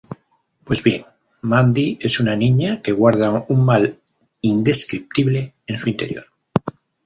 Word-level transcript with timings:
Pues 0.63 0.81
bien, 0.81 1.05
Mandy 1.43 1.99
es 2.01 2.19
una 2.19 2.35
niña 2.35 2.81
que 2.81 2.91
guarda 2.91 3.45
un 3.49 3.63
mal 3.63 3.99
indescriptible 4.41 5.53
en 5.67 5.77
su 5.77 5.89
interior. 5.89 6.25